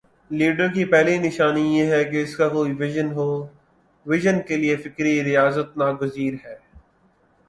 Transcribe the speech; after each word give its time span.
Leader 0.31 0.67
کی 0.67 0.85
پہلی 0.85 1.17
نشانی 1.17 1.65
یہ 1.77 1.91
ہے 1.91 2.03
کہ 2.05 2.21
اس 2.23 2.35
کا 2.37 2.47
کوئی 2.49 2.71
وژن 2.73 3.11
ہو 3.11 3.27
وژن 4.05 4.41
کے 4.47 4.57
لیے 4.57 4.75
فکری 4.75 5.13
ریاضت 5.23 5.77
ناگزیر 5.77 6.33
ہے۔ 6.45 6.55